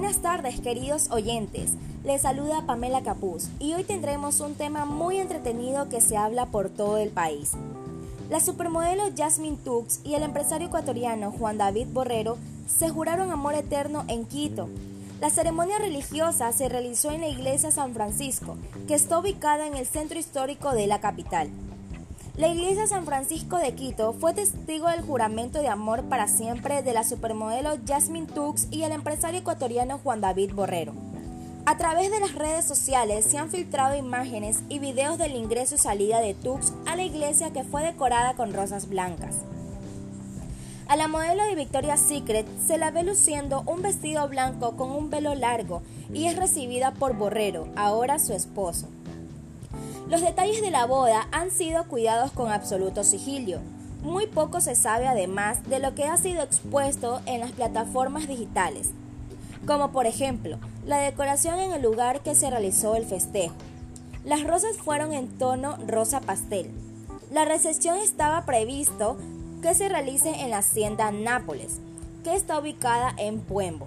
[0.00, 1.72] buenas tardes queridos oyentes,
[2.04, 6.70] les saluda Pamela Capuz y hoy tendremos un tema muy entretenido que se habla por
[6.70, 7.52] todo el país.
[8.30, 14.06] La supermodelo Jasmine Tux y el empresario ecuatoriano Juan David Borrero se juraron amor eterno
[14.08, 14.70] en Quito.
[15.20, 18.56] La ceremonia religiosa se realizó en la iglesia San Francisco,
[18.88, 21.50] que está ubicada en el centro histórico de la capital.
[22.40, 26.94] La iglesia San Francisco de Quito fue testigo del juramento de amor para siempre de
[26.94, 30.94] la supermodelo Jasmine Tux y el empresario ecuatoriano Juan David Borrero.
[31.66, 35.78] A través de las redes sociales se han filtrado imágenes y videos del ingreso y
[35.78, 39.40] salida de Tux a la iglesia que fue decorada con rosas blancas.
[40.88, 45.10] A la modelo de Victoria's Secret se la ve luciendo un vestido blanco con un
[45.10, 48.88] velo largo y es recibida por Borrero, ahora su esposo.
[50.10, 53.60] Los detalles de la boda han sido cuidados con absoluto sigilio.
[54.02, 58.90] Muy poco se sabe además de lo que ha sido expuesto en las plataformas digitales,
[59.68, 63.54] como por ejemplo la decoración en el lugar que se realizó el festejo.
[64.24, 66.72] Las rosas fueron en tono rosa pastel.
[67.30, 69.16] La recepción estaba previsto
[69.62, 71.78] que se realice en la hacienda Nápoles,
[72.24, 73.86] que está ubicada en Puembo.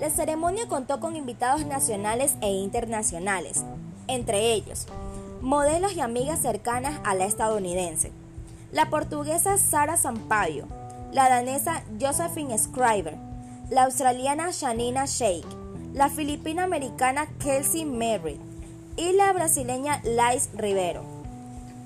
[0.00, 3.64] La ceremonia contó con invitados nacionales e internacionales,
[4.06, 4.86] entre ellos
[5.40, 8.12] modelos y amigas cercanas a la estadounidense,
[8.72, 10.66] la portuguesa Sara Sampaio,
[11.12, 13.16] la danesa Josephine Scriber,
[13.70, 15.46] la australiana Shanina Sheikh,
[15.92, 18.40] la filipina americana Kelsey Merritt
[18.96, 21.02] y la brasileña Lais Rivero.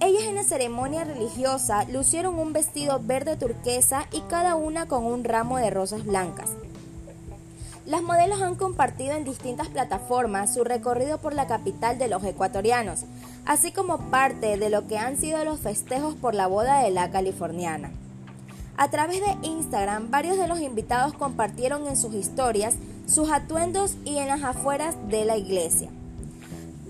[0.00, 5.24] Ellas en la ceremonia religiosa lucieron un vestido verde turquesa y cada una con un
[5.24, 6.50] ramo de rosas blancas.
[7.90, 13.00] Las modelos han compartido en distintas plataformas su recorrido por la capital de los ecuatorianos,
[13.46, 17.10] así como parte de lo que han sido los festejos por la boda de la
[17.10, 17.90] californiana.
[18.76, 22.76] A través de Instagram, varios de los invitados compartieron en sus historias
[23.08, 25.88] sus atuendos y en las afueras de la iglesia.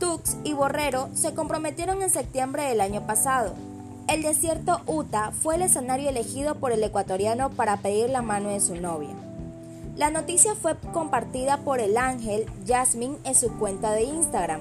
[0.01, 3.55] Tux y Borrero se comprometieron en septiembre del año pasado.
[4.07, 8.61] El desierto Utah fue el escenario elegido por el ecuatoriano para pedir la mano de
[8.61, 9.30] su novia.
[9.97, 14.61] La noticia fue compartida por el ángel Jasmine en su cuenta de Instagram,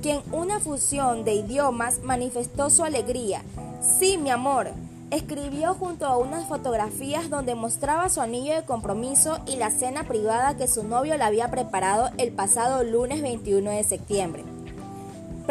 [0.00, 3.42] quien una fusión de idiomas manifestó su alegría.
[3.80, 4.70] Sí, mi amor,
[5.10, 10.56] escribió junto a unas fotografías donde mostraba su anillo de compromiso y la cena privada
[10.56, 14.42] que su novio le había preparado el pasado lunes 21 de septiembre.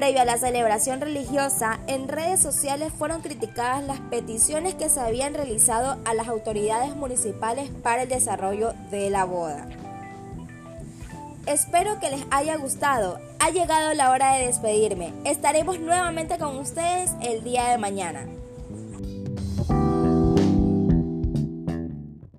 [0.02, 5.36] Previo a la celebración religiosa, en redes sociales fueron criticadas las peticiones que se habían
[5.36, 9.68] realizado a las autoridades municipales para el desarrollo de la boda.
[11.46, 13.20] Espero que les haya gustado.
[13.38, 15.14] Ha llegado la hora de despedirme.
[15.24, 18.26] Estaremos nuevamente con ustedes el día de mañana.